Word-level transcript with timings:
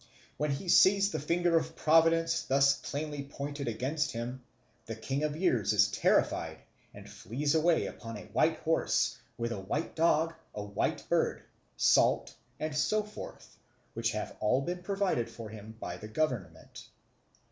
When 0.37 0.49
he 0.49 0.67
sees 0.67 1.11
the 1.11 1.19
finger 1.19 1.55
of 1.57 1.75
Providence 1.75 2.41
thus 2.41 2.73
plainly 2.75 3.21
pointed 3.21 3.67
against 3.67 4.13
him, 4.13 4.41
the 4.87 4.95
King 4.95 5.23
of 5.23 5.33
the 5.33 5.39
Years 5.41 5.73
is 5.73 5.91
terrified 5.91 6.57
and 6.91 7.07
flees 7.07 7.53
away 7.53 7.85
upon 7.85 8.17
a 8.17 8.25
white 8.33 8.57
horse, 8.61 9.19
with 9.37 9.51
a 9.51 9.59
white 9.59 9.95
dog, 9.95 10.33
a 10.55 10.63
white 10.63 11.07
bird, 11.07 11.43
salt, 11.77 12.33
and 12.59 12.75
so 12.75 13.03
forth, 13.03 13.59
which 13.93 14.13
have 14.13 14.35
all 14.39 14.61
been 14.61 14.81
provided 14.81 15.29
for 15.29 15.49
him 15.49 15.75
by 15.79 15.97
the 15.97 16.07
government. 16.07 16.87